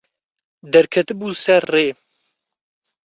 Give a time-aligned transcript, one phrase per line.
[0.71, 1.87] Derketibû ser rê.